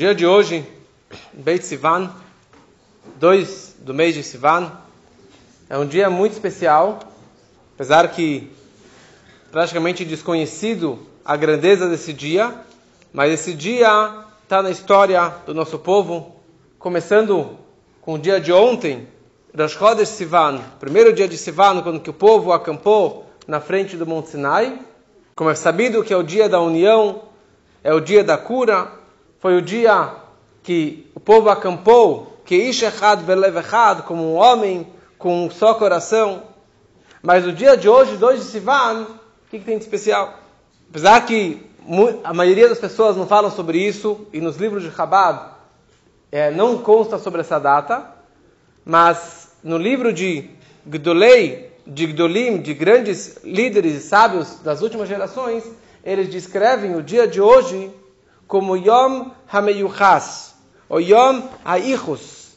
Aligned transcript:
Dia 0.00 0.14
de 0.14 0.24
hoje, 0.24 0.64
Beit 1.32 1.66
Sivan, 1.66 2.08
2 3.16 3.78
do 3.80 3.92
mês 3.92 4.14
de 4.14 4.22
Sivan, 4.22 4.70
é 5.68 5.76
um 5.76 5.84
dia 5.84 6.08
muito 6.08 6.34
especial, 6.34 7.00
apesar 7.74 8.06
que 8.06 8.48
praticamente 9.50 10.04
desconhecido 10.04 11.00
a 11.24 11.36
grandeza 11.36 11.88
desse 11.88 12.12
dia, 12.12 12.54
mas 13.12 13.32
esse 13.32 13.52
dia 13.52 14.22
está 14.44 14.62
na 14.62 14.70
história 14.70 15.34
do 15.44 15.52
nosso 15.52 15.80
povo, 15.80 16.36
começando 16.78 17.58
com 18.00 18.14
o 18.14 18.18
dia 18.20 18.40
de 18.40 18.52
ontem, 18.52 19.08
Rosh 19.52 19.72
Chodesh 19.72 20.10
Sivan, 20.10 20.60
primeiro 20.78 21.12
dia 21.12 21.26
de 21.26 21.36
Sivan, 21.36 21.82
quando 21.82 21.98
que 21.98 22.10
o 22.10 22.14
povo 22.14 22.52
acampou 22.52 23.26
na 23.48 23.60
frente 23.60 23.96
do 23.96 24.06
Monte 24.06 24.28
Sinai, 24.28 24.80
como 25.34 25.50
é 25.50 25.56
sabido 25.56 26.04
que 26.04 26.12
é 26.12 26.16
o 26.16 26.22
dia 26.22 26.48
da 26.48 26.60
união, 26.60 27.22
é 27.82 27.92
o 27.92 27.98
dia 27.98 28.22
da 28.22 28.38
cura, 28.38 28.96
foi 29.40 29.56
o 29.56 29.62
dia 29.62 30.14
que 30.62 31.10
o 31.14 31.20
povo 31.20 31.48
acampou, 31.48 32.40
que 32.44 32.56
Ish 32.56 32.82
Echad 32.82 33.22
Belev 33.22 33.56
Echad, 33.58 34.02
como 34.02 34.22
um 34.22 34.34
homem 34.34 34.86
com 35.18 35.46
um 35.46 35.50
só 35.50 35.74
coração. 35.74 36.42
Mas 37.22 37.46
o 37.46 37.52
dia 37.52 37.76
de 37.76 37.88
hoje, 37.88 38.16
2 38.16 38.40
de 38.40 38.46
Sivan, 38.46 39.02
o 39.02 39.50
que, 39.50 39.58
que 39.58 39.64
tem 39.64 39.78
de 39.78 39.84
especial? 39.84 40.34
Apesar 40.90 41.24
que 41.24 41.66
a 42.22 42.34
maioria 42.34 42.68
das 42.68 42.78
pessoas 42.78 43.16
não 43.16 43.26
falam 43.26 43.50
sobre 43.50 43.78
isso, 43.78 44.26
e 44.32 44.40
nos 44.40 44.56
livros 44.56 44.82
de 44.82 44.90
Chabad 44.90 45.52
é, 46.30 46.50
não 46.50 46.78
consta 46.78 47.18
sobre 47.18 47.40
essa 47.40 47.58
data, 47.58 48.04
mas 48.84 49.56
no 49.62 49.78
livro 49.78 50.12
de 50.12 50.50
Gdolei, 50.86 51.72
de 51.86 52.06
Gdolim, 52.06 52.58
de 52.58 52.74
grandes 52.74 53.38
líderes 53.42 53.94
e 53.94 54.00
sábios 54.00 54.60
das 54.60 54.82
últimas 54.82 55.08
gerações, 55.08 55.64
eles 56.04 56.28
descrevem 56.28 56.94
o 56.94 57.02
dia 57.02 57.26
de 57.26 57.40
hoje 57.40 57.90
como 58.48 58.76
Yom 58.76 59.30
HaMeyuchas, 59.46 60.54
ou 60.88 61.00
Yom 61.00 61.42
HaIchus. 61.62 62.56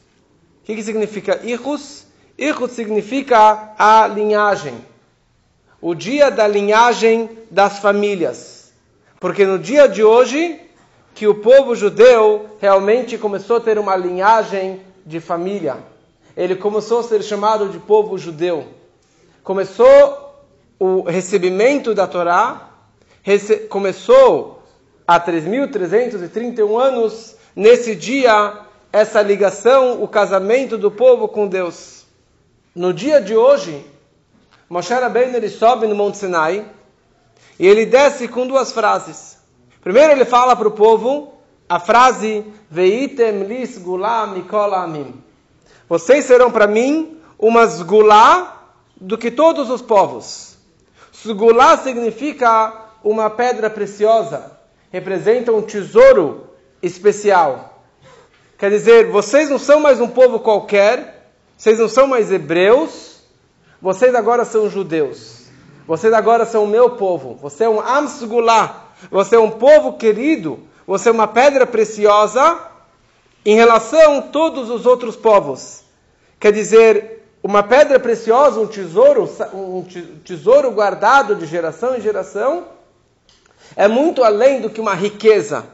O 0.61 0.63
que, 0.63 0.75
que 0.75 0.83
significa 0.83 1.41
Ichus? 1.43 2.05
Ichus 2.37 2.71
significa 2.71 3.73
a 3.77 4.07
linhagem. 4.07 4.73
O 5.81 5.93
dia 5.93 6.31
da 6.31 6.47
linhagem 6.47 7.29
das 7.51 7.79
famílias. 7.79 8.71
Porque 9.19 9.45
no 9.45 9.59
dia 9.59 9.87
de 9.87 10.01
hoje, 10.01 10.61
que 11.13 11.27
o 11.27 11.35
povo 11.35 11.75
judeu 11.75 12.45
realmente 12.61 13.17
começou 13.17 13.57
a 13.57 13.61
ter 13.61 13.77
uma 13.77 13.95
linhagem 13.95 14.81
de 15.05 15.19
família. 15.19 15.77
Ele 16.37 16.55
começou 16.55 17.01
a 17.01 17.03
ser 17.03 17.21
chamado 17.21 17.67
de 17.67 17.79
povo 17.79 18.17
judeu. 18.17 18.65
Começou 19.43 20.45
o 20.79 21.01
recebimento 21.01 21.93
da 21.93 22.07
Torá, 22.07 22.69
começou 23.67 24.60
há 25.11 25.19
3.331 25.19 26.79
anos, 26.79 27.35
nesse 27.53 27.93
dia, 27.95 28.59
essa 28.93 29.21
ligação, 29.21 30.01
o 30.01 30.07
casamento 30.07 30.77
do 30.77 30.89
povo 30.89 31.27
com 31.27 31.47
Deus. 31.47 32.05
No 32.73 32.93
dia 32.93 33.19
de 33.19 33.35
hoje, 33.35 33.85
Moshe 34.69 34.93
Rabbeinu 34.93 35.35
ele 35.35 35.49
sobe 35.49 35.85
no 35.85 35.95
Monte 35.95 36.17
Sinai 36.17 36.65
e 37.59 37.67
ele 37.67 37.85
desce 37.85 38.25
com 38.29 38.47
duas 38.47 38.71
frases. 38.71 39.37
Primeiro 39.81 40.13
ele 40.13 40.23
fala 40.23 40.55
para 40.55 40.69
o 40.69 40.71
povo 40.71 41.33
a 41.67 41.77
frase 41.77 42.45
Veitem 42.69 43.43
lis 43.43 43.77
gulá 43.77 44.25
mikol 44.27 44.73
amim. 44.73 45.21
Vocês 45.89 46.23
serão 46.23 46.49
para 46.49 46.67
mim 46.67 47.17
umas 47.37 47.81
gulá 47.81 48.63
do 48.95 49.17
que 49.17 49.29
todos 49.29 49.69
os 49.69 49.81
povos. 49.81 50.55
Gulá 51.25 51.75
significa 51.75 52.73
uma 53.03 53.29
pedra 53.29 53.69
preciosa 53.69 54.60
representa 54.91 55.51
um 55.51 55.61
tesouro 55.61 56.47
especial. 56.83 57.83
Quer 58.57 58.69
dizer, 58.69 59.09
vocês 59.09 59.49
não 59.49 59.57
são 59.57 59.79
mais 59.79 59.99
um 59.99 60.07
povo 60.07 60.39
qualquer, 60.39 61.31
vocês 61.57 61.79
não 61.79 61.87
são 61.87 62.05
mais 62.05 62.31
hebreus, 62.31 63.21
vocês 63.81 64.13
agora 64.13 64.45
são 64.45 64.69
judeus. 64.69 65.41
Vocês 65.87 66.13
agora 66.13 66.45
são 66.45 66.65
o 66.65 66.67
meu 66.67 66.91
povo. 66.91 67.35
Você 67.41 67.63
é 67.63 67.69
um 67.69 67.81
Amsgulá, 67.81 68.91
você 69.09 69.35
é 69.35 69.39
um 69.39 69.49
povo 69.49 69.93
querido, 69.93 70.59
você 70.85 71.09
é 71.09 71.11
uma 71.11 71.27
pedra 71.27 71.65
preciosa 71.65 72.59
em 73.43 73.55
relação 73.55 74.19
a 74.19 74.21
todos 74.21 74.69
os 74.69 74.85
outros 74.85 75.15
povos. 75.15 75.83
Quer 76.39 76.51
dizer, 76.51 77.25
uma 77.41 77.63
pedra 77.63 77.99
preciosa, 77.99 78.59
um 78.59 78.67
tesouro, 78.67 79.29
um 79.53 79.83
tesouro 80.23 80.71
guardado 80.71 81.35
de 81.35 81.45
geração 81.45 81.95
em 81.95 82.01
geração, 82.01 82.65
é 83.75 83.87
muito 83.87 84.23
além 84.23 84.61
do 84.61 84.69
que 84.69 84.81
uma 84.81 84.93
riqueza. 84.93 85.65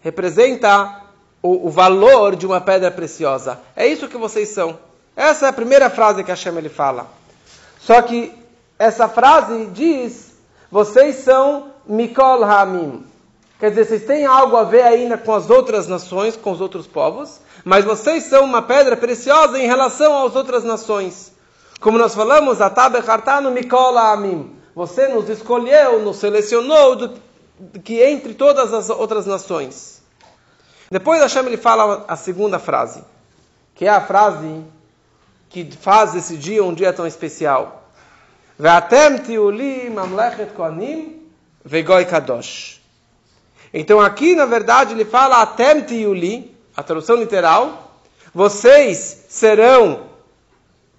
Representa 0.00 1.02
o, 1.42 1.66
o, 1.66 1.70
valor 1.70 2.36
de 2.36 2.46
uma 2.46 2.60
pedra 2.60 2.90
preciosa. 2.90 3.58
É 3.74 3.86
isso 3.86 4.08
que 4.08 4.16
vocês 4.16 4.48
são. 4.48 4.78
Essa 5.14 5.46
é 5.46 5.48
a 5.48 5.52
primeira 5.52 5.90
frase 5.90 6.22
que 6.22 6.30
Hashem 6.30 6.56
ele 6.56 6.68
fala. 6.68 7.06
Só 7.80 8.00
que 8.02 8.32
essa 8.78 9.08
frase 9.08 9.66
diz: 9.66 10.34
vocês 10.70 11.16
são 11.16 11.70
Mikol 11.86 12.44
Hamim. 12.44 13.04
Quer 13.58 13.70
dizer, 13.70 13.86
vocês 13.86 14.04
têm 14.04 14.26
algo 14.26 14.56
a 14.56 14.64
ver 14.64 14.82
ainda 14.82 15.16
com 15.16 15.32
as 15.32 15.48
outras 15.48 15.88
nações, 15.88 16.36
com 16.36 16.50
os 16.50 16.60
outros 16.60 16.86
povos, 16.86 17.40
mas 17.64 17.84
vocês 17.84 18.24
são 18.24 18.44
uma 18.44 18.60
pedra 18.60 18.96
preciosa 18.96 19.58
em 19.58 19.66
relação 19.66 20.26
às 20.26 20.36
outras 20.36 20.62
nações. 20.62 21.32
Como 21.80 21.96
nós 21.96 22.14
falamos, 22.14 22.60
Atabe 22.60 22.98
Hartanu 22.98 23.50
Mikol 23.50 23.96
Hamim. 23.96 24.54
Você 24.74 25.08
nos 25.08 25.28
escolheu, 25.30 26.00
nos 26.00 26.16
selecionou 26.16 26.96
que 27.82 28.02
entre 28.02 28.34
todas 28.34 28.72
as 28.72 28.90
outras 28.90 29.26
nações. 29.26 30.02
Depois 30.90 31.20
Hashem 31.20 31.46
ele 31.46 31.56
fala 31.56 32.04
a 32.06 32.16
segunda 32.16 32.58
frase, 32.58 33.02
que 33.74 33.86
é 33.86 33.88
a 33.88 34.00
frase 34.00 34.62
que 35.48 35.70
faz 35.80 36.14
esse 36.14 36.36
dia 36.36 36.62
um 36.62 36.74
dia 36.74 36.92
tão 36.92 37.06
especial. 37.06 37.90
Então 43.72 44.00
aqui, 44.00 44.34
na 44.34 44.46
verdade, 44.46 44.92
ele 44.92 45.04
fala 45.04 45.42
Atem 45.42 45.82
tiuli, 45.82 46.56
a 46.76 46.82
tradução 46.82 47.16
literal, 47.16 48.00
vocês 48.34 49.26
serão 49.28 50.06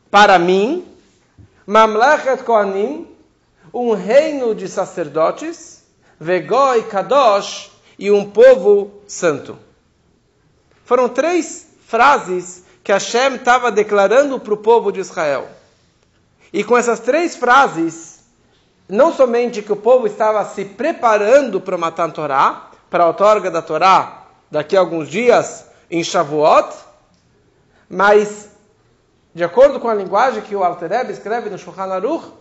para 0.09 0.37
mim, 0.39 0.85
Kohanim, 2.45 3.07
um 3.73 3.93
reino 3.93 4.55
de 4.55 4.67
sacerdotes, 4.67 5.76
Vegoi 6.19 6.83
Kadosh 6.83 7.71
e 7.97 8.09
um 8.09 8.29
povo 8.29 9.01
santo. 9.07 9.57
Foram 10.83 11.09
três 11.09 11.67
frases 11.85 12.63
que 12.83 12.91
Hashem 12.91 13.35
estava 13.35 13.71
declarando 13.71 14.39
para 14.39 14.53
o 14.53 14.57
povo 14.57 14.91
de 14.91 14.99
Israel. 14.99 15.47
E 16.51 16.63
com 16.63 16.77
essas 16.77 16.99
três 16.99 17.35
frases, 17.35 18.23
não 18.87 19.13
somente 19.13 19.61
que 19.61 19.71
o 19.71 19.75
povo 19.75 20.07
estava 20.07 20.43
se 20.45 20.63
preparando 20.63 21.59
para 21.59 21.77
matar 21.77 22.07
a 22.07 22.11
Torá, 22.11 22.71
para 22.89 23.03
a 23.03 23.07
outorga 23.07 23.51
da 23.51 23.61
Torá 23.61 24.23
daqui 24.49 24.77
a 24.77 24.79
alguns 24.79 25.09
dias 25.09 25.65
em 25.91 26.03
Shavuot, 26.03 26.73
mas, 27.89 28.49
de 29.35 29.43
acordo 29.43 29.79
com 29.79 29.89
a 29.89 29.93
linguagem 29.93 30.41
que 30.41 30.55
o 30.55 30.63
Alter 30.63 31.09
escreve 31.09 31.49
no 31.49 31.57
Shulchan 31.57 31.93
Aruch, 31.93 32.31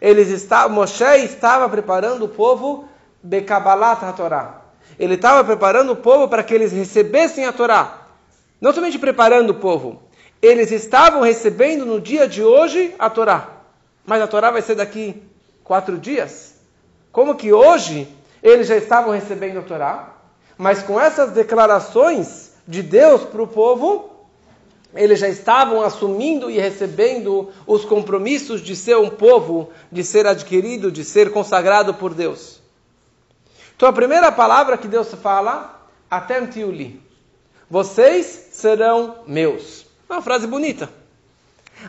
eles 0.00 0.28
está, 0.28 0.68
Moshe 0.68 1.04
estava 1.24 1.68
preparando 1.68 2.24
o 2.24 2.28
povo 2.28 2.88
Bekabalat 3.22 4.02
HaTorah. 4.02 4.62
Ele 4.98 5.14
estava 5.14 5.44
preparando 5.44 5.92
o 5.92 5.96
povo 5.96 6.28
para 6.28 6.42
que 6.42 6.54
eles 6.54 6.72
recebessem 6.72 7.44
a 7.44 7.52
Torá. 7.52 8.06
Não 8.60 8.72
somente 8.72 8.98
preparando 8.98 9.50
o 9.50 9.54
povo, 9.54 10.02
eles 10.40 10.70
estavam 10.70 11.22
recebendo 11.22 11.84
no 11.84 12.00
dia 12.00 12.26
de 12.26 12.42
hoje 12.42 12.94
a 12.98 13.10
Torá. 13.10 13.48
Mas 14.04 14.22
a 14.22 14.26
Torá 14.26 14.50
vai 14.50 14.62
ser 14.62 14.76
daqui 14.76 15.22
quatro 15.62 15.98
dias. 15.98 16.54
Como 17.12 17.34
que 17.34 17.52
hoje 17.52 18.08
eles 18.42 18.66
já 18.66 18.76
estavam 18.76 19.12
recebendo 19.12 19.58
a 19.58 19.62
Torá, 19.62 20.14
mas 20.56 20.82
com 20.82 21.00
essas 21.00 21.32
declarações 21.32 22.52
de 22.66 22.82
Deus 22.82 23.22
para 23.22 23.42
o 23.42 23.46
povo, 23.46 24.10
eles 24.94 25.18
já 25.18 25.28
estavam 25.28 25.82
assumindo 25.82 26.50
e 26.50 26.58
recebendo 26.58 27.50
os 27.66 27.84
compromissos 27.84 28.62
de 28.62 28.74
ser 28.74 28.96
um 28.96 29.10
povo, 29.10 29.70
de 29.90 30.02
ser 30.02 30.26
adquirido, 30.26 30.90
de 30.90 31.04
ser 31.04 31.30
consagrado 31.32 31.92
por 31.94 32.14
Deus. 32.14 32.55
Então 33.76 33.88
a 33.88 33.92
primeira 33.92 34.32
palavra 34.32 34.78
que 34.78 34.88
Deus 34.88 35.12
fala, 35.22 35.78
atem 36.10 36.46
tiuli. 36.46 37.00
Vocês 37.68 38.48
serão 38.52 39.16
meus. 39.26 39.84
É 40.08 40.14
uma 40.14 40.22
frase 40.22 40.46
bonita. 40.46 40.88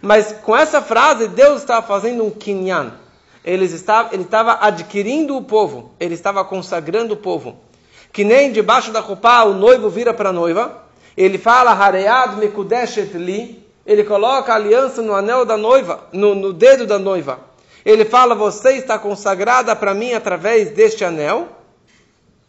Mas 0.02 0.34
com 0.44 0.56
essa 0.56 0.82
frase, 0.82 1.30
Deus 1.30 1.62
estava 1.62 1.86
fazendo 1.86 2.26
um 2.26 2.30
kinyan. 2.30 2.92
Ele 3.44 3.64
estava, 3.66 4.14
ele 4.14 4.24
estava 4.24 4.58
adquirindo 4.60 5.38
o 5.38 5.44
povo. 5.44 5.94
Ele 5.98 6.14
estava 6.14 6.44
consagrando 6.44 7.14
o 7.14 7.18
povo. 7.18 7.58
Que 8.12 8.26
nem 8.26 8.52
debaixo 8.52 8.92
da 8.92 9.00
roupa 9.00 9.44
o 9.46 9.54
noivo 9.54 9.90
vira 9.90 10.14
para 10.14 10.30
a 10.30 10.34
noiva. 10.34 10.84
Ele 11.16 11.38
fala, 11.38 11.72
Haread 11.72 12.36
mekudeshet 12.36 13.14
li. 13.18 13.66
Ele 13.86 14.04
coloca 14.04 14.52
a 14.52 14.56
aliança 14.58 15.02
no 15.02 15.16
anel 15.16 15.46
da 15.46 15.56
noiva, 15.56 16.08
no, 16.12 16.36
no 16.36 16.52
dedo 16.52 16.86
da 16.86 17.00
noiva. 17.00 17.40
Ele 17.86 18.04
fala, 18.04 18.36
você 18.36 18.74
está 18.74 19.00
consagrada 19.00 19.74
para 19.74 19.94
mim 19.94 20.12
através 20.12 20.72
deste 20.72 21.06
anel. 21.06 21.48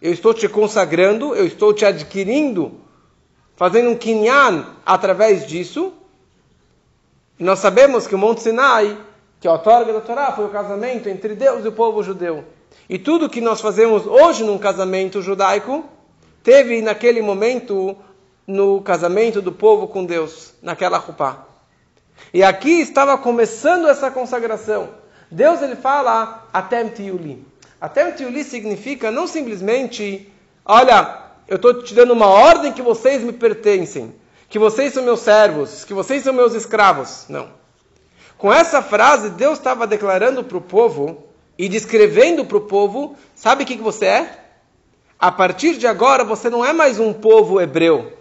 Eu 0.01 0.13
estou 0.13 0.33
te 0.33 0.49
consagrando, 0.49 1.35
eu 1.35 1.47
estou 1.47 1.75
te 1.75 1.85
adquirindo, 1.85 2.81
fazendo 3.57 3.91
um 3.91 3.97
kinyan 3.97 4.67
através 4.87 5.47
disso. 5.47 5.93
Nós 7.39 7.59
sabemos 7.59 8.07
que 8.07 8.15
o 8.15 8.19
Monte 8.19 8.43
Sinai, 8.43 8.97
que 9.41 9.49
é 9.49 9.51
a 9.51 9.55
outorga 9.55 9.93
da 9.93 10.01
Torá, 10.01 10.33
foi 10.33 10.45
o 10.45 10.51
casamento 10.51 11.09
entre 11.09 11.35
Deus 11.35 11.65
e 11.65 11.69
o 11.69 11.73
povo 11.73 12.03
judeu. 12.03 12.45
E 12.89 12.99
tudo 12.99 13.29
que 13.29 13.41
nós 13.41 13.61
fazemos 13.61 14.07
hoje 14.07 14.45
num 14.45 14.59
casamento 14.59 15.21
judaico, 15.21 15.85
teve 16.43 16.81
naquele 16.81 17.21
momento 17.21 17.97
no 18.47 18.81
casamento 18.81 19.43
do 19.43 19.53
povo 19.53 19.89
com 19.89 20.05
Deus, 20.05 20.55
naquela 20.63 20.97
rupá. 20.97 21.45
E 22.33 22.43
aqui 22.43 22.81
estava 22.81 23.19
começando 23.19 23.87
essa 23.89 24.11
consagração. 24.11 24.89
Deus 25.31 25.61
ele 25.61 25.77
fala 25.77 26.49
Atem 26.53 26.89
Tiuli. 27.79 27.81
Atem 27.81 28.13
Tiuli 28.13 28.45
significa 28.45 29.11
não 29.11 29.27
simplesmente, 29.27 30.31
olha, 30.65 31.23
eu 31.47 31.57
estou 31.57 31.83
te 31.83 31.95
dando 31.95 32.13
uma 32.13 32.27
ordem 32.27 32.73
que 32.73 32.83
vocês 32.83 33.23
me 33.23 33.33
pertencem, 33.33 34.15
que 34.49 34.59
vocês 34.59 34.93
são 34.93 35.03
meus 35.03 35.21
servos, 35.21 35.85
que 35.85 35.95
vocês 35.95 36.23
são 36.23 36.33
meus 36.33 36.55
escravos. 36.55 37.27
Não. 37.29 37.49
Com 38.37 38.53
essa 38.53 38.83
frase, 38.83 39.31
Deus 39.31 39.59
estava 39.59 39.87
declarando 39.87 40.45
para 40.45 40.57
o 40.57 40.61
povo 40.61 41.25
e 41.57 41.69
descrevendo 41.69 42.45
para 42.45 42.57
o 42.57 42.63
povo: 42.63 43.17
sabe 43.35 43.63
o 43.65 43.67
que, 43.67 43.77
que 43.77 43.83
você 43.83 44.07
é? 44.07 44.45
A 45.19 45.33
partir 45.33 45.77
de 45.77 45.87
agora, 45.87 46.23
você 46.23 46.49
não 46.49 46.65
é 46.65 46.73
mais 46.73 47.01
um 47.01 47.13
povo 47.13 47.61
hebreu. 47.61 48.13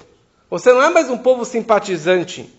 Você 0.49 0.71
não 0.73 0.81
é 0.81 0.89
mais 0.89 1.09
um 1.09 1.17
povo 1.17 1.45
simpatizante. 1.45 2.51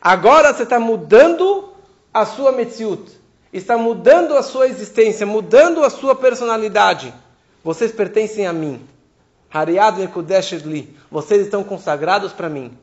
Agora 0.00 0.52
você 0.52 0.62
está 0.62 0.78
mudando 0.78 1.72
a 2.14 2.24
sua 2.24 2.52
metziut. 2.52 3.21
Está 3.52 3.76
mudando 3.76 4.34
a 4.36 4.42
sua 4.42 4.66
existência, 4.66 5.26
mudando 5.26 5.84
a 5.84 5.90
sua 5.90 6.14
personalidade. 6.14 7.12
Vocês 7.62 7.92
pertencem 7.92 8.46
a 8.46 8.52
mim. 8.52 8.86
Hariad 9.52 9.98
li. 10.64 10.96
Vocês 11.10 11.42
estão 11.42 11.62
consagrados 11.62 12.32
para 12.32 12.48
mim. 12.48 12.76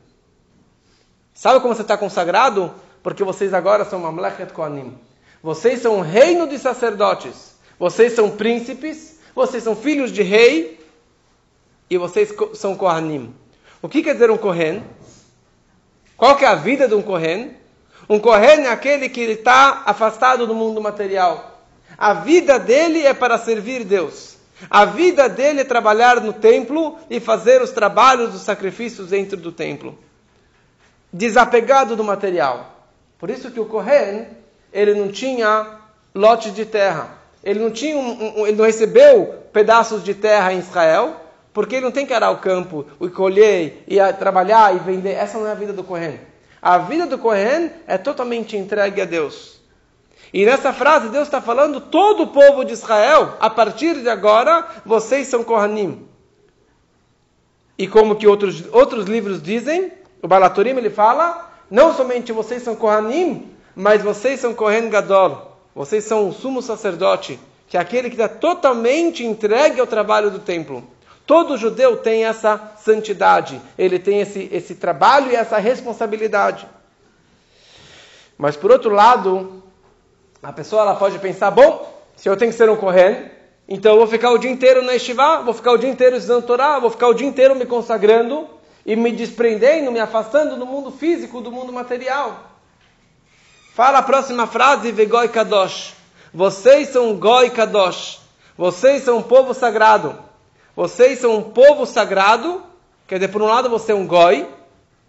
Sabe 1.34 1.60
como 1.60 1.74
você 1.74 1.82
está 1.82 1.96
consagrado? 1.96 2.72
Porque 3.02 3.24
vocês 3.24 3.52
agora 3.52 3.84
são 3.84 3.98
Mamlechet 3.98 4.52
Koanim. 4.52 4.96
Vocês 5.42 5.80
são 5.80 5.96
um 5.96 6.00
reino 6.00 6.46
de 6.46 6.58
sacerdotes. 6.58 7.56
Vocês 7.78 8.12
são 8.12 8.30
príncipes. 8.30 9.18
Vocês 9.34 9.64
são 9.64 9.74
filhos 9.74 10.12
de 10.12 10.22
rei. 10.22 10.78
E 11.88 11.98
vocês 11.98 12.32
são 12.54 12.76
Kohanim. 12.76 13.34
O 13.82 13.88
que 13.88 14.02
quer 14.02 14.12
dizer 14.12 14.30
um 14.30 14.36
Kohen? 14.36 14.84
Qual 16.16 16.36
que 16.36 16.44
é 16.44 16.48
a 16.48 16.54
vida 16.54 16.86
de 16.86 16.94
um 16.94 17.02
Kohen? 17.02 17.56
Um 18.10 18.18
Kohen 18.18 18.66
é 18.66 18.70
aquele 18.70 19.08
que 19.08 19.20
está 19.20 19.84
afastado 19.86 20.44
do 20.44 20.52
mundo 20.52 20.80
material. 20.80 21.62
A 21.96 22.12
vida 22.12 22.58
dele 22.58 23.06
é 23.06 23.14
para 23.14 23.38
servir 23.38 23.84
Deus. 23.84 24.36
A 24.68 24.84
vida 24.84 25.28
dele 25.28 25.60
é 25.60 25.64
trabalhar 25.64 26.20
no 26.20 26.32
templo 26.32 26.98
e 27.08 27.20
fazer 27.20 27.62
os 27.62 27.70
trabalhos, 27.70 28.34
os 28.34 28.40
sacrifícios 28.40 29.10
dentro 29.10 29.36
do 29.36 29.52
templo. 29.52 29.96
Desapegado 31.12 31.94
do 31.94 32.02
material. 32.02 32.88
Por 33.16 33.30
isso 33.30 33.48
que 33.52 33.60
o 33.60 33.66
Kohen, 33.66 34.26
ele 34.72 34.94
não 34.94 35.06
tinha 35.06 35.78
lote 36.12 36.50
de 36.50 36.64
terra. 36.64 37.16
Ele 37.44 37.60
não, 37.60 37.70
tinha 37.70 37.96
um, 37.96 38.40
um, 38.40 38.46
ele 38.48 38.56
não 38.56 38.64
recebeu 38.64 39.44
pedaços 39.52 40.02
de 40.02 40.14
terra 40.14 40.52
em 40.52 40.58
Israel, 40.58 41.14
porque 41.52 41.76
ele 41.76 41.84
não 41.84 41.92
tem 41.92 42.06
que 42.06 42.12
arar 42.12 42.32
o 42.32 42.38
campo, 42.38 42.84
e 43.00 43.08
colher, 43.08 43.84
e 43.86 43.98
trabalhar 44.14 44.74
e 44.74 44.80
vender. 44.80 45.12
Essa 45.12 45.38
não 45.38 45.46
é 45.46 45.52
a 45.52 45.54
vida 45.54 45.72
do 45.72 45.84
Kohen. 45.84 46.28
A 46.62 46.78
vida 46.78 47.06
do 47.06 47.18
Kohen 47.18 47.70
é 47.86 47.96
totalmente 47.96 48.56
entregue 48.56 49.00
a 49.00 49.04
Deus. 49.04 49.60
E 50.32 50.44
nessa 50.44 50.72
frase 50.72 51.08
Deus 51.08 51.26
está 51.26 51.40
falando 51.40 51.80
todo 51.80 52.24
o 52.24 52.26
povo 52.28 52.64
de 52.64 52.72
Israel, 52.72 53.36
a 53.40 53.50
partir 53.50 54.00
de 54.00 54.08
agora, 54.08 54.66
vocês 54.84 55.26
são 55.26 55.42
Kohanim. 55.42 56.06
E 57.78 57.88
como 57.88 58.14
que 58.14 58.26
outros, 58.26 58.62
outros 58.72 59.06
livros 59.06 59.42
dizem, 59.42 59.90
o 60.22 60.28
Balaturim 60.28 60.76
ele 60.76 60.90
fala, 60.90 61.50
não 61.70 61.94
somente 61.94 62.30
vocês 62.30 62.62
são 62.62 62.76
Kohanim, 62.76 63.50
mas 63.74 64.02
vocês 64.02 64.38
são 64.38 64.52
Kohen 64.52 64.90
Gadol. 64.90 65.56
Vocês 65.74 66.04
são 66.04 66.28
o 66.28 66.32
sumo 66.32 66.60
sacerdote, 66.60 67.40
que 67.66 67.76
é 67.76 67.80
aquele 67.80 68.10
que 68.10 68.16
está 68.16 68.28
totalmente 68.28 69.24
entregue 69.24 69.80
ao 69.80 69.86
trabalho 69.86 70.30
do 70.30 70.40
templo. 70.40 70.84
Todo 71.30 71.56
judeu 71.56 71.96
tem 71.96 72.24
essa 72.24 72.72
santidade, 72.78 73.62
ele 73.78 74.00
tem 74.00 74.20
esse, 74.20 74.48
esse 74.50 74.74
trabalho 74.74 75.30
e 75.30 75.36
essa 75.36 75.58
responsabilidade. 75.58 76.66
Mas 78.36 78.56
por 78.56 78.72
outro 78.72 78.90
lado, 78.90 79.62
a 80.42 80.52
pessoa 80.52 80.82
ela 80.82 80.96
pode 80.96 81.20
pensar, 81.20 81.52
bom, 81.52 81.88
se 82.16 82.28
eu 82.28 82.36
tenho 82.36 82.50
que 82.50 82.58
ser 82.58 82.68
um 82.68 82.74
Kohen, 82.74 83.30
então 83.68 83.92
eu 83.92 83.98
vou 83.98 84.08
ficar 84.08 84.32
o 84.32 84.38
dia 84.38 84.50
inteiro 84.50 84.82
na 84.82 84.96
Estivá, 84.96 85.40
vou 85.40 85.54
ficar 85.54 85.70
o 85.70 85.78
dia 85.78 85.88
inteiro 85.88 86.16
estudando 86.16 86.46
Torá, 86.46 86.80
vou 86.80 86.90
ficar 86.90 87.06
o 87.06 87.14
dia 87.14 87.28
inteiro 87.28 87.54
me 87.54 87.64
consagrando 87.64 88.48
e 88.84 88.96
me 88.96 89.12
desprendendo, 89.12 89.92
me 89.92 90.00
afastando 90.00 90.56
do 90.56 90.66
mundo 90.66 90.90
físico, 90.90 91.40
do 91.40 91.52
mundo 91.52 91.72
material. 91.72 92.56
Fala 93.72 93.98
a 93.98 94.02
próxima 94.02 94.48
frase, 94.48 94.90
Vegoi 94.90 95.28
Kadosh. 95.28 95.94
Vocês 96.34 96.88
são 96.88 97.14
Goi 97.14 97.50
Kadosh. 97.50 98.18
Vocês 98.58 99.04
são 99.04 99.18
um 99.18 99.22
povo 99.22 99.54
sagrado. 99.54 100.28
Vocês 100.80 101.18
são 101.18 101.36
um 101.36 101.42
povo 101.42 101.84
sagrado. 101.84 102.62
Quer 103.06 103.16
dizer, 103.16 103.28
por 103.28 103.42
um 103.42 103.46
lado 103.46 103.68
você 103.68 103.92
é 103.92 103.94
um 103.94 104.06
Goi. 104.06 104.48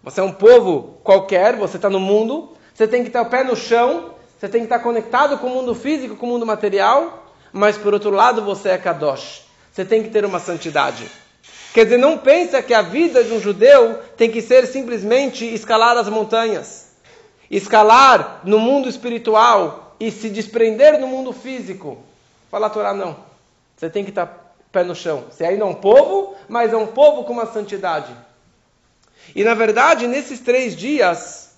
Você 0.02 0.20
é 0.20 0.22
um 0.22 0.32
povo 0.32 0.98
qualquer, 1.02 1.56
você 1.56 1.76
está 1.76 1.88
no 1.88 1.98
mundo. 1.98 2.52
Você 2.74 2.86
tem 2.86 3.02
que 3.02 3.08
ter 3.08 3.20
o 3.20 3.24
pé 3.24 3.42
no 3.42 3.56
chão 3.56 4.12
você 4.42 4.48
tem 4.48 4.62
que 4.62 4.66
estar 4.66 4.80
conectado 4.80 5.38
com 5.38 5.46
o 5.46 5.50
mundo 5.50 5.72
físico, 5.72 6.16
com 6.16 6.26
o 6.26 6.28
mundo 6.30 6.44
material, 6.44 7.28
mas 7.52 7.78
por 7.78 7.94
outro 7.94 8.10
lado 8.10 8.42
você 8.42 8.70
é 8.70 8.76
Kadosh. 8.76 9.44
Você 9.70 9.84
tem 9.84 10.02
que 10.02 10.10
ter 10.10 10.24
uma 10.24 10.40
santidade. 10.40 11.06
Quer 11.72 11.84
dizer, 11.84 11.96
não 11.96 12.18
pensa 12.18 12.60
que 12.60 12.74
a 12.74 12.82
vida 12.82 13.22
de 13.22 13.32
um 13.32 13.40
judeu 13.40 14.00
tem 14.16 14.28
que 14.28 14.42
ser 14.42 14.66
simplesmente 14.66 15.44
escalar 15.44 15.96
as 15.96 16.08
montanhas, 16.08 16.88
escalar 17.48 18.40
no 18.42 18.58
mundo 18.58 18.88
espiritual 18.88 19.94
e 20.00 20.10
se 20.10 20.28
desprender 20.28 20.98
no 20.98 21.06
mundo 21.06 21.32
físico. 21.32 21.98
Fala 22.50 22.66
a 22.66 22.70
Torá, 22.70 22.92
não. 22.92 23.16
Você 23.76 23.88
tem 23.88 24.02
que 24.02 24.10
estar 24.10 24.41
pé 24.72 24.82
no 24.82 24.94
chão. 24.94 25.24
Você 25.30 25.44
ainda 25.44 25.64
é 25.64 25.66
um 25.66 25.74
povo, 25.74 26.34
mas 26.48 26.72
é 26.72 26.76
um 26.76 26.86
povo 26.86 27.24
com 27.24 27.34
uma 27.34 27.46
santidade. 27.46 28.12
E 29.36 29.44
na 29.44 29.54
verdade, 29.54 30.06
nesses 30.06 30.40
três 30.40 30.74
dias, 30.74 31.52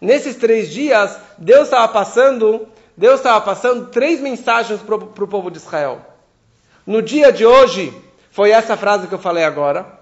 Nesses 0.00 0.36
três 0.36 0.70
dias, 0.70 1.18
Deus 1.38 1.64
estava 1.64 1.88
passando, 1.88 2.68
Deus 2.96 3.16
estava 3.16 3.40
passando 3.40 3.86
três 3.86 4.20
mensagens 4.20 4.80
para 4.80 4.94
o 4.94 5.28
povo 5.28 5.50
de 5.50 5.56
Israel. 5.56 6.00
No 6.86 7.00
dia 7.00 7.32
de 7.32 7.46
hoje, 7.46 7.94
foi 8.30 8.50
essa 8.50 8.76
frase 8.76 9.08
que 9.08 9.14
eu 9.14 9.18
falei 9.18 9.44
agora. 9.44 10.00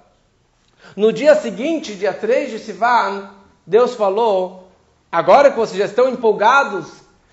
No 0.97 1.13
dia 1.13 1.35
seguinte, 1.35 1.95
dia 1.95 2.13
3 2.13 2.50
de 2.50 2.59
Sivan, 2.59 3.31
Deus 3.67 3.95
falou: 3.95 4.69
agora 5.11 5.50
que 5.50 5.57
vocês 5.57 5.79
já 5.79 5.87
estão 5.87 6.09
empolgados 6.09 6.87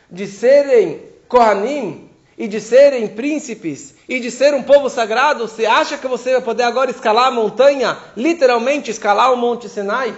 de 0.10 0.28
serem 0.28 1.02
Kohanim 1.28 2.10
e 2.42 2.48
de 2.48 2.60
serem 2.60 3.08
príncipes 3.08 3.94
e 4.10 4.20
de 4.20 4.30
ser 4.30 4.54
um 4.54 4.64
povo 4.64 4.90
sagrado, 4.90 5.48
você 5.48 5.66
acha 5.66 5.98
que 5.98 6.08
você 6.08 6.34
vai 6.34 6.42
poder 6.42 6.64
agora 6.64 6.92
escalar 6.92 7.28
a 7.28 7.32
montanha, 7.32 7.98
literalmente 8.18 8.92
escalar 8.92 9.32
o 9.32 9.38
Monte 9.38 9.70
Sinai? 9.70 10.14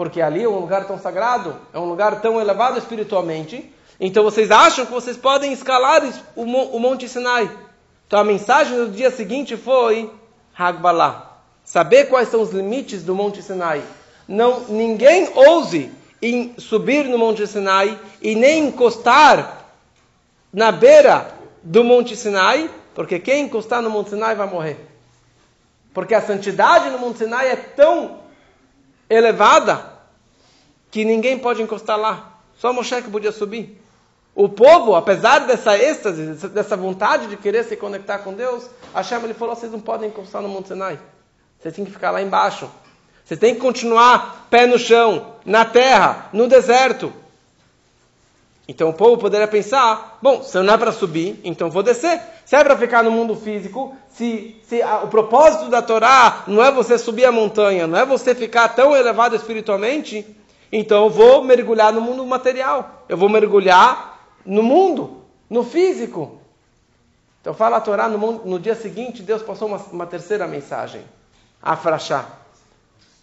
porque 0.00 0.22
ali 0.22 0.42
é 0.42 0.48
um 0.48 0.60
lugar 0.60 0.86
tão 0.86 0.98
sagrado, 0.98 1.54
é 1.74 1.78
um 1.78 1.84
lugar 1.84 2.22
tão 2.22 2.40
elevado 2.40 2.78
espiritualmente. 2.78 3.70
Então 4.00 4.24
vocês 4.24 4.50
acham 4.50 4.86
que 4.86 4.92
vocês 4.92 5.14
podem 5.14 5.52
escalar 5.52 6.02
o, 6.34 6.46
Monte 6.46 7.06
Sinai? 7.06 7.50
Então 8.06 8.18
a 8.18 8.24
mensagem 8.24 8.78
do 8.78 8.88
dia 8.88 9.10
seguinte 9.10 9.58
foi 9.58 10.10
Hagbalah. 10.56 11.42
Saber 11.62 12.06
quais 12.06 12.30
são 12.30 12.40
os 12.40 12.50
limites 12.50 13.02
do 13.02 13.14
Monte 13.14 13.42
Sinai. 13.42 13.82
Não, 14.26 14.60
ninguém 14.70 15.28
ouse 15.34 15.92
em 16.22 16.54
subir 16.56 17.04
no 17.04 17.18
Monte 17.18 17.46
Sinai 17.46 17.98
e 18.22 18.34
nem 18.34 18.68
encostar 18.68 19.59
na 20.52 20.72
beira 20.72 21.32
do 21.62 21.84
Monte 21.84 22.16
Sinai, 22.16 22.70
porque 22.94 23.18
quem 23.18 23.44
encostar 23.44 23.82
no 23.82 23.90
Monte 23.90 24.10
Sinai 24.10 24.34
vai 24.34 24.48
morrer. 24.48 24.78
Porque 25.92 26.14
a 26.14 26.22
santidade 26.22 26.90
no 26.90 26.98
Monte 26.98 27.18
Sinai 27.18 27.48
é 27.48 27.56
tão 27.56 28.20
elevada 29.08 29.92
que 30.90 31.04
ninguém 31.04 31.38
pode 31.38 31.62
encostar 31.62 31.98
lá. 31.98 32.38
Só 32.56 32.72
Moshe 32.72 33.00
que 33.02 33.10
podia 33.10 33.32
subir. 33.32 33.80
O 34.34 34.48
povo, 34.48 34.94
apesar 34.94 35.40
dessa 35.40 35.76
êxtase, 35.76 36.48
dessa 36.48 36.76
vontade 36.76 37.26
de 37.26 37.36
querer 37.36 37.64
se 37.64 37.76
conectar 37.76 38.18
com 38.18 38.32
Deus, 38.32 38.68
Hashem 38.94 39.22
ele 39.24 39.34
falou: 39.34 39.56
vocês 39.56 39.72
não 39.72 39.80
podem 39.80 40.08
encostar 40.08 40.40
no 40.40 40.48
Monte 40.48 40.68
Sinai. 40.68 40.98
Vocês 41.58 41.74
têm 41.74 41.84
que 41.84 41.90
ficar 41.90 42.10
lá 42.10 42.22
embaixo. 42.22 42.70
Vocês 43.24 43.38
têm 43.38 43.54
que 43.54 43.60
continuar 43.60 44.46
pé 44.50 44.66
no 44.66 44.78
chão, 44.78 45.34
na 45.44 45.64
terra, 45.64 46.28
no 46.32 46.48
deserto. 46.48 47.12
Então 48.70 48.88
o 48.88 48.92
povo 48.94 49.18
poderia 49.18 49.48
pensar: 49.48 50.16
bom, 50.22 50.44
se 50.44 50.56
não 50.62 50.72
é 50.72 50.78
para 50.78 50.92
subir, 50.92 51.40
então 51.42 51.68
vou 51.68 51.82
descer. 51.82 52.20
Se 52.44 52.54
é 52.54 52.62
para 52.62 52.76
ficar 52.76 53.02
no 53.02 53.10
mundo 53.10 53.34
físico, 53.34 53.96
se, 54.10 54.60
se 54.62 54.80
a, 54.80 55.02
o 55.02 55.08
propósito 55.08 55.68
da 55.68 55.82
Torá 55.82 56.44
não 56.46 56.64
é 56.64 56.70
você 56.70 56.96
subir 56.96 57.24
a 57.24 57.32
montanha, 57.32 57.88
não 57.88 57.98
é 57.98 58.06
você 58.06 58.32
ficar 58.32 58.68
tão 58.68 58.96
elevado 58.96 59.34
espiritualmente, 59.34 60.24
então 60.70 61.06
eu 61.06 61.10
vou 61.10 61.42
mergulhar 61.42 61.92
no 61.92 62.00
mundo 62.00 62.24
material. 62.24 63.04
Eu 63.08 63.16
vou 63.16 63.28
mergulhar 63.28 64.36
no 64.46 64.62
mundo, 64.62 65.24
no 65.48 65.64
físico. 65.64 66.38
Então 67.40 67.52
fala 67.52 67.78
a 67.78 67.80
Torá, 67.80 68.08
no, 68.08 68.32
no 68.44 68.60
dia 68.60 68.76
seguinte, 68.76 69.20
Deus 69.20 69.42
passou 69.42 69.66
uma, 69.66 69.78
uma 69.90 70.06
terceira 70.06 70.46
mensagem. 70.46 71.02
Afrachá. 71.60 72.24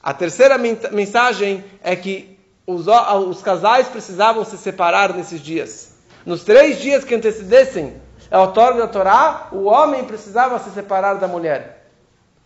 A 0.03 0.13
terceira 0.13 0.57
mensagem 0.57 1.63
é 1.81 1.95
que 1.95 2.36
os, 2.67 2.85
os 2.85 3.41
casais 3.41 3.87
precisavam 3.87 4.43
se 4.43 4.57
separar 4.57 5.13
nesses 5.13 5.39
dias. 5.39 5.93
Nos 6.25 6.43
três 6.43 6.79
dias 6.79 7.05
que 7.05 7.15
antecedessem 7.15 7.95
a 8.29 8.41
outorga 8.41 8.81
da 8.81 8.87
Torá, 8.89 9.47
o 9.53 9.63
homem 9.63 10.03
precisava 10.03 10.59
se 10.59 10.69
separar 10.71 11.13
da 11.13 11.27
mulher. 11.29 11.87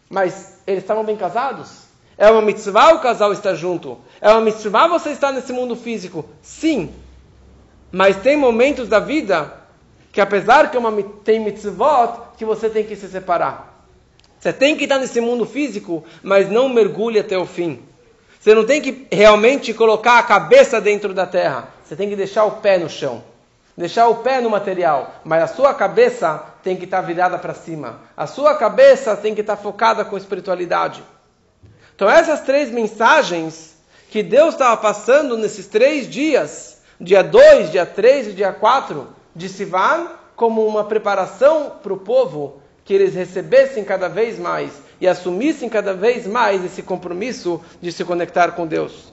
Mas 0.07 0.59
eles 0.67 0.83
estavam 0.83 1.03
bem 1.03 1.17
casados? 1.17 1.85
É 2.15 2.29
uma 2.29 2.43
mitzvah 2.43 2.93
o 2.93 2.99
casal 2.99 3.33
estar 3.33 3.55
junto. 3.55 3.97
É 4.21 4.29
uma 4.29 4.41
mitzvah 4.41 4.87
você 4.87 5.09
estar 5.09 5.31
nesse 5.31 5.51
mundo 5.51 5.75
físico. 5.75 6.23
Sim. 6.43 6.93
Mas 7.91 8.17
tem 8.17 8.37
momentos 8.37 8.87
da 8.87 8.99
vida 8.99 9.57
que 10.11 10.21
apesar 10.21 10.69
que 10.69 10.77
é 10.77 10.79
uma, 10.79 10.91
tem 11.23 11.39
mitzvot, 11.39 12.35
que 12.37 12.45
você 12.45 12.69
tem 12.69 12.83
que 12.83 12.95
se 12.95 13.07
separar. 13.07 13.87
Você 14.39 14.53
tem 14.53 14.75
que 14.75 14.83
estar 14.83 14.99
nesse 14.99 15.19
mundo 15.19 15.45
físico, 15.45 16.03
mas 16.21 16.49
não 16.49 16.69
mergulhe 16.69 17.19
até 17.19 17.37
o 17.37 17.45
fim. 17.45 17.79
Você 18.41 18.55
não 18.55 18.65
tem 18.65 18.81
que 18.81 19.07
realmente 19.11 19.71
colocar 19.71 20.17
a 20.17 20.23
cabeça 20.23 20.81
dentro 20.81 21.13
da 21.13 21.27
terra. 21.27 21.67
Você 21.85 21.95
tem 21.95 22.09
que 22.09 22.15
deixar 22.15 22.43
o 22.45 22.53
pé 22.53 22.79
no 22.79 22.89
chão. 22.89 23.23
Deixar 23.77 24.07
o 24.07 24.15
pé 24.15 24.41
no 24.41 24.49
material. 24.49 25.13
Mas 25.23 25.43
a 25.43 25.47
sua 25.47 25.75
cabeça 25.75 26.43
tem 26.63 26.75
que 26.75 26.85
estar 26.85 27.01
virada 27.01 27.37
para 27.37 27.53
cima. 27.53 28.01
A 28.17 28.25
sua 28.25 28.55
cabeça 28.55 29.15
tem 29.15 29.35
que 29.35 29.41
estar 29.41 29.57
focada 29.57 30.03
com 30.03 30.17
espiritualidade. 30.17 31.03
Então, 31.95 32.09
essas 32.09 32.41
três 32.41 32.71
mensagens 32.71 33.75
que 34.09 34.23
Deus 34.23 34.55
estava 34.55 34.75
passando 34.75 35.37
nesses 35.37 35.67
três 35.67 36.09
dias, 36.09 36.79
dia 36.99 37.21
2, 37.21 37.69
dia 37.69 37.85
3 37.85 38.29
e 38.29 38.33
dia 38.33 38.51
4 38.51 39.07
de 39.35 39.47
Sivan, 39.47 40.07
como 40.35 40.65
uma 40.65 40.85
preparação 40.85 41.73
para 41.83 41.93
o 41.93 41.97
povo 41.97 42.59
que 42.83 42.95
eles 42.95 43.13
recebessem 43.13 43.83
cada 43.83 44.09
vez 44.09 44.39
mais 44.39 44.71
e 45.01 45.07
assumissem 45.07 45.67
cada 45.67 45.93
vez 45.95 46.27
mais 46.27 46.63
esse 46.63 46.83
compromisso 46.83 47.59
de 47.81 47.91
se 47.91 48.05
conectar 48.05 48.51
com 48.51 48.67
Deus. 48.67 49.11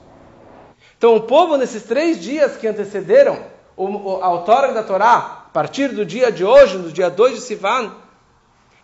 Então, 0.95 1.15
o 1.15 1.21
povo, 1.21 1.57
nesses 1.57 1.81
três 1.83 2.21
dias 2.21 2.55
que 2.55 2.67
antecederam 2.67 3.39
a 3.75 4.29
outorga 4.29 4.73
da 4.73 4.83
Torá, 4.83 5.45
a 5.47 5.49
partir 5.51 5.87
do 5.89 6.05
dia 6.05 6.31
de 6.31 6.45
hoje, 6.45 6.77
no 6.77 6.91
dia 6.91 7.09
2 7.09 7.35
de 7.35 7.41
Sivan, 7.41 7.91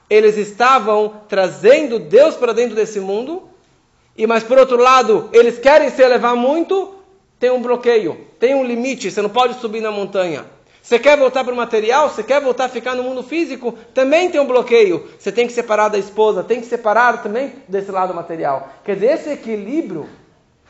eles 0.09 0.35
estavam 0.35 1.21
trazendo 1.29 1.99
Deus 1.99 2.35
para 2.35 2.53
dentro 2.53 2.75
desse 2.75 2.99
mundo 2.99 3.49
e 4.17 4.25
mas 4.25 4.43
por 4.43 4.57
outro 4.57 4.77
lado, 4.77 5.29
eles 5.33 5.59
querem 5.59 5.89
se 5.89 6.01
elevar 6.01 6.35
muito, 6.35 6.95
tem 7.37 7.51
um 7.51 7.61
bloqueio, 7.61 8.25
tem 8.39 8.55
um 8.55 8.63
limite, 8.63 9.11
você 9.11 9.21
não 9.21 9.29
pode 9.29 9.59
subir 9.59 9.81
na 9.81 9.91
montanha. 9.91 10.45
Você 10.85 10.99
quer 10.99 11.17
voltar 11.17 11.43
para 11.43 11.51
o 11.51 11.57
material, 11.57 12.11
você 12.11 12.21
quer 12.21 12.39
voltar 12.39 12.65
a 12.65 12.69
ficar 12.69 12.93
no 12.93 13.01
mundo 13.01 13.23
físico, 13.23 13.71
também 13.91 14.29
tem 14.29 14.39
um 14.39 14.45
bloqueio. 14.45 15.09
Você 15.17 15.31
tem 15.31 15.47
que 15.47 15.53
separar 15.53 15.89
da 15.89 15.97
esposa, 15.97 16.43
tem 16.43 16.61
que 16.61 16.67
separar 16.67 17.23
também 17.23 17.53
desse 17.67 17.89
lado 17.89 18.13
material. 18.13 18.69
Quer 18.83 18.93
dizer, 18.93 19.13
esse 19.13 19.29
equilíbrio 19.31 20.07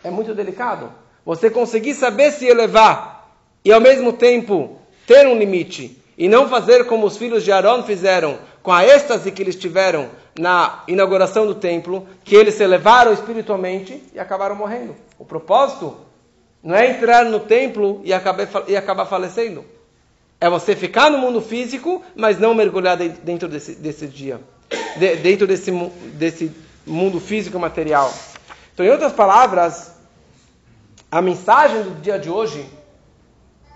é 0.02 0.10
muito 0.10 0.34
delicado. 0.34 0.90
Você 1.26 1.50
conseguir 1.50 1.96
saber 1.96 2.32
se 2.32 2.46
elevar 2.46 3.30
e 3.66 3.74
ao 3.74 3.82
mesmo 3.82 4.14
tempo 4.14 4.80
ter 5.06 5.28
um 5.28 5.38
limite 5.38 6.02
e 6.18 6.30
não 6.30 6.48
fazer 6.48 6.86
como 6.86 7.06
os 7.06 7.18
filhos 7.18 7.44
de 7.44 7.52
Aaron 7.52 7.84
fizeram 7.84 8.38
com 8.64 8.72
a 8.72 8.86
êxtase 8.86 9.34
que 9.34 9.42
eles 9.42 9.58
tiveram 9.58 10.08
na 10.40 10.82
inauguração 10.88 11.46
do 11.46 11.56
templo, 11.56 12.08
que 12.24 12.38
eles 12.38 12.54
se 12.54 12.64
elevaram 12.64 13.12
espiritualmente 13.12 14.02
e 14.14 14.18
acabaram 14.18 14.56
morrendo. 14.56 14.96
O 15.20 15.26
propósito 15.26 15.94
não 16.64 16.74
é 16.74 16.90
entrar 16.90 17.26
no 17.26 17.42
templo 17.42 18.00
e 18.06 18.14
acabar, 18.14 18.48
e 18.66 18.78
acabar 18.78 19.06
falecendo. 19.08 19.76
É 20.40 20.50
você 20.50 20.76
ficar 20.76 21.10
no 21.10 21.18
mundo 21.18 21.42
físico, 21.42 22.04
mas 22.16 22.40
não 22.40 22.54
mergulhar 22.54 22.98
dentro 22.98 23.48
desse, 23.48 23.76
desse 23.76 24.08
dia, 24.08 24.40
de, 24.98 25.16
dentro 25.18 25.48
desse, 25.48 25.72
desse 26.14 26.52
mundo 26.86 27.20
físico 27.20 27.58
material. 27.58 28.14
Então, 28.74 28.86
em 28.86 28.90
outras 28.90 29.14
palavras, 29.14 29.94
a 31.10 31.22
mensagem 31.22 31.84
do 31.84 32.02
dia 32.02 32.20
de 32.20 32.30
hoje, 32.30 32.66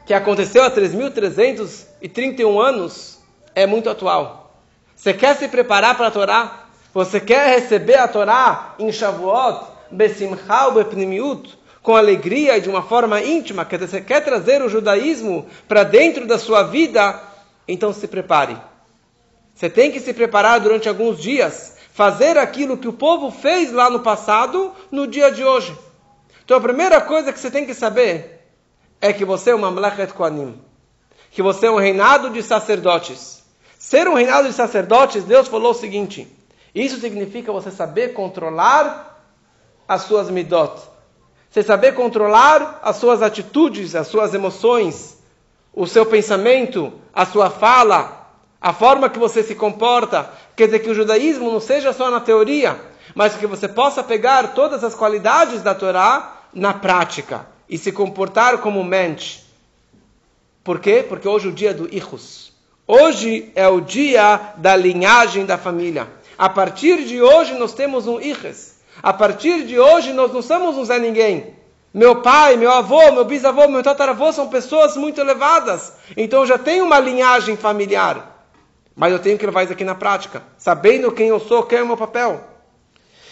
que 0.05 0.13
aconteceu 0.13 0.63
há 0.63 0.71
3.331 0.71 2.59
anos, 2.61 3.19
é 3.55 3.65
muito 3.65 3.89
atual. 3.89 4.53
Você 4.95 5.13
quer 5.13 5.35
se 5.37 5.47
preparar 5.47 5.95
para 5.95 6.07
a 6.07 6.11
Torá? 6.11 6.65
Você 6.93 7.19
quer 7.19 7.59
receber 7.59 7.95
a 7.95 8.07
Torá 8.07 8.75
em 8.79 8.91
Shavuot, 8.91 9.65
Besimchal, 9.91 10.73
Bepnimiut, 10.73 11.57
com 11.81 11.95
alegria 11.95 12.57
e 12.57 12.61
de 12.61 12.69
uma 12.69 12.83
forma 12.83 13.21
íntima? 13.21 13.65
Quer 13.65 13.79
dizer, 13.79 13.89
você 13.89 14.01
quer 14.01 14.21
trazer 14.21 14.61
o 14.61 14.69
judaísmo 14.69 15.47
para 15.67 15.83
dentro 15.83 16.25
da 16.25 16.37
sua 16.37 16.63
vida? 16.63 17.21
Então 17.67 17.93
se 17.93 18.07
prepare. 18.07 18.57
Você 19.53 19.69
tem 19.69 19.91
que 19.91 19.99
se 19.99 20.13
preparar 20.13 20.59
durante 20.59 20.87
alguns 20.87 21.19
dias, 21.19 21.77
fazer 21.93 22.37
aquilo 22.37 22.77
que 22.77 22.87
o 22.87 22.93
povo 22.93 23.29
fez 23.29 23.71
lá 23.71 23.89
no 23.89 23.99
passado, 23.99 24.73
no 24.89 25.05
dia 25.05 25.31
de 25.31 25.43
hoje. 25.43 25.77
Então 26.45 26.57
a 26.57 26.61
primeira 26.61 27.01
coisa 27.01 27.31
que 27.31 27.39
você 27.39 27.51
tem 27.51 27.65
que 27.65 27.73
saber 27.73 28.39
é 29.01 29.13
que 29.13 29.25
você 29.25 29.51
é 29.51 29.55
uma 29.55 29.69
Mlechet 29.69 30.13
Koanim, 30.13 30.59
que 31.31 31.41
você 31.41 31.67
é 31.67 31.71
um 31.71 31.77
reinado 31.77 32.29
de 32.29 32.41
sacerdotes. 32.41 33.43
Ser 33.77 34.07
um 34.07 34.13
reinado 34.13 34.47
de 34.47 34.53
sacerdotes, 34.53 35.23
Deus 35.23 35.47
falou 35.47 35.71
o 35.71 35.75
seguinte: 35.75 36.27
isso 36.73 36.99
significa 36.99 37.51
você 37.51 37.71
saber 37.71 38.13
controlar 38.13 39.23
as 39.87 40.03
suas 40.03 40.29
midot. 40.29 40.81
Você 41.49 41.63
saber 41.63 41.95
controlar 41.95 42.79
as 42.83 42.97
suas 42.97 43.21
atitudes, 43.21 43.95
as 43.95 44.07
suas 44.07 44.33
emoções, 44.33 45.17
o 45.73 45.87
seu 45.87 46.05
pensamento, 46.05 46.93
a 47.13 47.25
sua 47.25 47.49
fala, 47.49 48.29
a 48.61 48.71
forma 48.71 49.09
que 49.09 49.17
você 49.17 49.41
se 49.41 49.55
comporta. 49.55 50.31
Quer 50.55 50.65
dizer 50.65 50.79
que 50.79 50.89
o 50.89 50.95
judaísmo 50.95 51.51
não 51.51 51.59
seja 51.59 51.91
só 51.91 52.11
na 52.11 52.19
teoria, 52.19 52.79
mas 53.15 53.35
que 53.35 53.47
você 53.47 53.67
possa 53.67 54.03
pegar 54.03 54.53
todas 54.53 54.83
as 54.83 54.93
qualidades 54.93 55.63
da 55.63 55.73
Torá 55.73 56.43
na 56.53 56.73
prática 56.73 57.47
e 57.67 57.77
se 57.77 57.91
comportar 57.91 58.59
como 58.59 58.83
mente. 58.83 59.43
Por 60.63 60.79
quê? 60.79 61.03
Porque 61.07 61.27
hoje 61.27 61.47
é 61.47 61.49
o 61.49 61.53
dia 61.53 61.73
do 61.73 61.87
Ichus. 61.93 62.51
Hoje 62.85 63.51
é 63.55 63.67
o 63.67 63.81
dia 63.81 64.53
da 64.57 64.75
linhagem 64.75 65.45
da 65.45 65.57
família. 65.57 66.07
A 66.37 66.49
partir 66.49 67.05
de 67.05 67.21
hoje 67.21 67.53
nós 67.55 67.73
temos 67.73 68.07
um 68.07 68.19
Iches. 68.19 68.68
A 69.01 69.13
partir 69.13 69.65
de 69.65 69.79
hoje 69.79 70.13
nós 70.13 70.31
não 70.33 70.41
somos 70.41 70.77
um 70.77 70.85
Zé 70.85 70.99
Ninguém. 70.99 71.55
Meu 71.93 72.21
pai, 72.21 72.55
meu 72.55 72.71
avô, 72.71 73.11
meu 73.11 73.25
bisavô, 73.25 73.67
meu 73.67 73.81
tataravô 73.81 74.31
são 74.31 74.49
pessoas 74.49 74.95
muito 74.95 75.19
elevadas. 75.19 75.93
Então 76.15 76.41
eu 76.41 76.45
já 76.45 76.57
tenho 76.57 76.85
uma 76.85 76.99
linhagem 76.99 77.57
familiar. 77.57 78.45
Mas 78.95 79.11
eu 79.11 79.19
tenho 79.19 79.37
que 79.37 79.45
levar 79.45 79.63
isso 79.63 79.73
aqui 79.73 79.83
na 79.83 79.95
prática. 79.95 80.43
Sabendo 80.57 81.11
quem 81.11 81.29
eu 81.29 81.39
sou, 81.39 81.63
quem 81.63 81.79
é 81.79 81.83
o 81.83 81.87
meu 81.87 81.97
papel. 81.97 82.43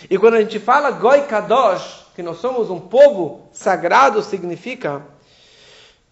E 0.09 0.17
quando 0.17 0.35
a 0.35 0.41
gente 0.41 0.59
fala 0.59 0.91
Goi 0.91 1.21
Kadosh, 1.23 2.05
que 2.15 2.23
nós 2.23 2.37
somos 2.37 2.69
um 2.69 2.79
povo 2.79 3.47
sagrado, 3.51 4.23
significa 4.23 5.05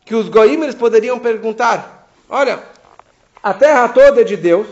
que 0.04 0.14
os 0.14 0.30
Goim 0.30 0.62
eles 0.62 0.76
poderiam 0.76 1.18
perguntar: 1.18 2.10
olha, 2.30 2.62
a 3.42 3.54
terra 3.54 3.88
toda 3.90 4.22
é 4.22 4.24
de 4.24 4.36
Deus. 4.36 4.68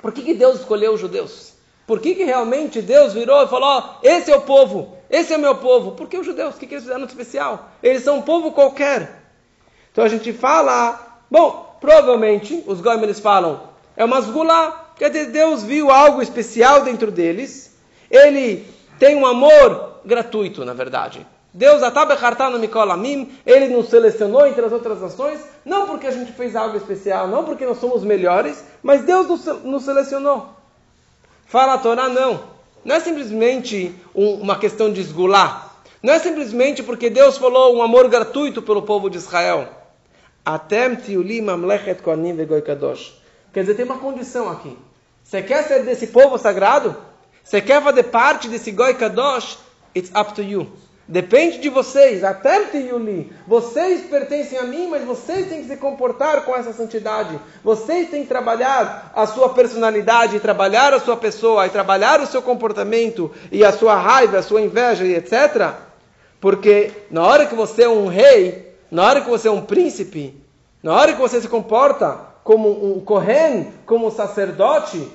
Por 0.00 0.12
que, 0.12 0.22
que 0.22 0.34
Deus 0.34 0.60
escolheu 0.60 0.94
os 0.94 1.00
judeus? 1.00 1.49
Por 1.90 1.98
que, 1.98 2.14
que 2.14 2.22
realmente 2.22 2.80
Deus 2.80 3.12
virou 3.12 3.42
e 3.42 3.48
falou: 3.48 3.96
esse 4.00 4.30
é 4.30 4.36
o 4.36 4.42
povo, 4.42 4.96
esse 5.10 5.34
é 5.34 5.36
o 5.36 5.40
meu 5.40 5.56
povo? 5.56 5.90
Porque 5.96 6.16
os 6.16 6.24
judeus, 6.24 6.54
o 6.54 6.56
que, 6.56 6.64
que 6.64 6.74
eles 6.74 6.84
fizeram 6.84 7.04
de 7.04 7.10
especial? 7.10 7.70
Eles 7.82 8.04
são 8.04 8.18
um 8.18 8.22
povo 8.22 8.52
qualquer. 8.52 9.24
Então 9.90 10.04
a 10.04 10.08
gente 10.08 10.32
fala, 10.32 11.20
bom, 11.28 11.76
provavelmente 11.80 12.62
os 12.64 12.80
gomes 12.80 13.18
falam, 13.18 13.62
é 13.96 14.04
uma 14.04 14.20
zgulá, 14.20 14.92
quer 14.96 15.10
dizer, 15.10 15.32
Deus 15.32 15.64
viu 15.64 15.90
algo 15.90 16.22
especial 16.22 16.84
dentro 16.84 17.10
deles, 17.10 17.76
ele 18.08 18.64
tem 18.96 19.16
um 19.16 19.26
amor 19.26 19.94
gratuito, 20.04 20.64
na 20.64 20.74
verdade. 20.74 21.26
Deus, 21.52 21.82
ele 23.44 23.66
nos 23.66 23.88
selecionou 23.88 24.46
entre 24.46 24.64
as 24.64 24.70
outras 24.70 25.00
nações, 25.00 25.40
não 25.64 25.88
porque 25.88 26.06
a 26.06 26.12
gente 26.12 26.30
fez 26.30 26.54
algo 26.54 26.76
especial, 26.76 27.26
não 27.26 27.42
porque 27.42 27.66
nós 27.66 27.80
somos 27.80 28.04
melhores, 28.04 28.64
mas 28.80 29.02
Deus 29.02 29.44
nos 29.64 29.82
selecionou. 29.82 30.59
Fala 31.50 31.74
a 31.74 31.78
Torá, 31.78 32.08
não. 32.08 32.44
Não 32.84 32.94
é 32.94 33.00
simplesmente 33.00 33.92
um, 34.14 34.34
uma 34.34 34.56
questão 34.56 34.92
de 34.92 35.00
esgular. 35.00 35.82
Não 36.00 36.14
é 36.14 36.18
simplesmente 36.20 36.80
porque 36.80 37.10
Deus 37.10 37.36
falou 37.38 37.76
um 37.76 37.82
amor 37.82 38.08
gratuito 38.08 38.62
pelo 38.62 38.82
povo 38.82 39.10
de 39.10 39.18
Israel. 39.18 39.68
Quer 43.52 43.62
dizer, 43.62 43.74
tem 43.74 43.84
uma 43.84 43.98
condição 43.98 44.48
aqui. 44.48 44.78
Você 45.24 45.42
quer 45.42 45.64
ser 45.64 45.84
desse 45.84 46.06
povo 46.06 46.38
sagrado? 46.38 46.96
Você 47.42 47.60
quer 47.60 47.82
fazer 47.82 48.04
parte 48.04 48.46
desse 48.46 48.70
Goi 48.70 48.94
Kadosh? 48.94 49.58
It's 49.94 50.12
up 50.14 50.32
to 50.34 50.42
you. 50.42 50.70
Depende 51.10 51.58
de 51.58 51.68
vocês. 51.68 52.22
Até 52.22 52.70
Yuli. 52.72 53.32
Vocês 53.44 54.02
pertencem 54.02 54.56
a 54.56 54.62
mim, 54.62 54.86
mas 54.86 55.02
vocês 55.02 55.48
têm 55.48 55.60
que 55.60 55.66
se 55.66 55.76
comportar 55.76 56.44
com 56.44 56.54
essa 56.54 56.72
santidade. 56.72 57.36
Vocês 57.64 58.08
têm 58.08 58.22
que 58.22 58.28
trabalhar 58.28 59.10
a 59.12 59.26
sua 59.26 59.48
personalidade, 59.48 60.38
trabalhar 60.38 60.94
a 60.94 61.00
sua 61.00 61.16
pessoa, 61.16 61.66
e 61.66 61.70
trabalhar 61.70 62.20
o 62.20 62.28
seu 62.28 62.40
comportamento, 62.40 63.28
e 63.50 63.64
a 63.64 63.72
sua 63.72 63.96
raiva, 63.96 64.38
a 64.38 64.42
sua 64.42 64.60
inveja, 64.60 65.04
e 65.04 65.16
etc. 65.16 65.72
Porque 66.40 66.92
na 67.10 67.26
hora 67.26 67.44
que 67.44 67.56
você 67.56 67.82
é 67.82 67.88
um 67.88 68.06
rei, 68.06 68.72
na 68.88 69.04
hora 69.04 69.20
que 69.20 69.28
você 69.28 69.48
é 69.48 69.50
um 69.50 69.62
príncipe, 69.62 70.40
na 70.80 70.94
hora 70.94 71.12
que 71.12 71.20
você 71.20 71.40
se 71.40 71.48
comporta 71.48 72.20
como 72.44 72.68
um 72.68 73.00
Kohen, 73.00 73.72
como 73.84 74.06
um 74.06 74.10
sacerdote, 74.12 75.10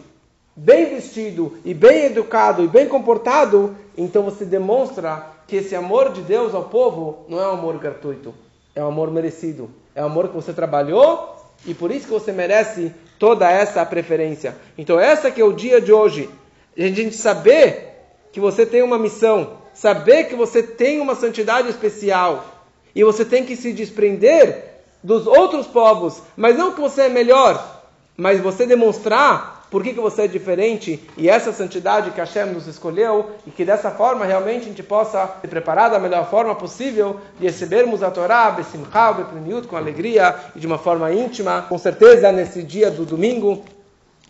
bem 0.54 0.94
vestido 0.94 1.58
e 1.64 1.74
bem 1.74 2.08
educado 2.08 2.66
e 2.66 2.68
bem 2.68 2.86
comportado, 2.90 3.78
então 3.98 4.24
você 4.24 4.44
demonstra 4.44 5.35
que 5.48 5.58
esse 5.58 5.76
amor 5.76 6.12
de 6.12 6.22
Deus 6.22 6.54
ao 6.54 6.66
povo 6.66 7.26
não 7.28 7.40
é 7.40 7.48
um 7.48 7.54
amor 7.54 7.78
gratuito, 7.78 8.34
é 8.74 8.84
um 8.84 8.88
amor 8.88 9.12
merecido, 9.12 9.70
é 9.94 10.02
um 10.02 10.08
amor 10.08 10.30
que 10.30 10.36
você 10.36 10.54
trabalhou 10.54 11.36
e 11.66 11.74
por 11.74 11.92
isso 11.92 12.06
que 12.06 12.14
você 12.14 12.32
merece 12.32 12.92
toda 13.20 13.50
essa 13.50 13.86
preferência. 13.86 14.56
Então 14.78 15.00
essa 15.00 15.32
que 15.32 15.42
é 15.42 15.46
o 15.46 15.54
dia 15.54 15.80
de 15.80 15.92
hoje, 15.92 16.30
a 16.78 16.82
gente 16.82 17.16
saber 17.16 17.94
que 18.32 18.40
você 18.40 18.66
tem 18.66 18.82
uma 18.82 18.98
missão, 18.98 19.58
saber 19.74 20.26
que 20.26 20.36
você 20.36 20.62
tem 20.62 21.00
uma 21.00 21.16
santidade 21.16 21.70
especial 21.70 22.46
e 22.94 23.04
você 23.04 23.24
tem 23.24 23.46
que 23.46 23.56
se 23.56 23.72
desprender 23.72 24.74
dos 25.04 25.28
outros 25.28 25.68
povos, 25.68 26.22
mas 26.36 26.58
não 26.58 26.74
que 26.74 26.82
você 26.82 27.04
é 27.04 27.10
melhor, 27.10 27.84
mas 28.18 28.42
você 28.42 28.66
demonstrar 28.66 29.55
por 29.70 29.84
que, 29.84 29.94
que 29.94 30.00
você 30.00 30.24
é 30.24 30.28
diferente 30.28 31.02
e 31.18 31.30
essa 31.30 31.52
santidade 31.52 32.12
que 32.12 32.20
Hashem 32.20 32.46
nos 32.48 32.68
escolheu 32.68 33.32
e 33.46 33.52
que 33.52 33.66
dessa 33.66 33.92
forma 33.92 34.26
realmente 34.26 34.64
a 34.64 34.68
gente 34.68 34.84
possa 34.84 35.36
se 35.42 35.48
preparar 35.48 35.90
da 35.90 36.00
melhor 36.00 36.30
forma 36.30 36.56
possível 36.56 37.20
de 37.40 37.46
recebermos 37.46 38.04
a 38.04 38.12
Torá, 38.12 38.52
Besimchal, 38.52 39.16
Bepleniut, 39.16 39.68
com 39.68 39.76
alegria 39.76 40.36
e 40.56 40.60
de 40.60 40.68
uma 40.68 40.78
forma 40.78 41.12
íntima. 41.12 41.66
Com 41.68 41.78
certeza, 41.78 42.32
nesse 42.32 42.64
dia 42.64 42.92
do 42.92 43.06
domingo, 43.06 43.64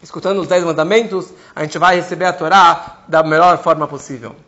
escutando 0.02 0.42
os 0.42 0.48
Dez 0.48 0.64
Mandamentos, 0.64 1.34
a 1.56 1.64
gente 1.64 1.78
vai 1.78 1.96
receber 1.96 2.26
a 2.26 2.34
Torá 2.34 3.00
da 3.08 3.24
melhor 3.24 3.58
forma 3.58 3.88
possível. 3.88 4.36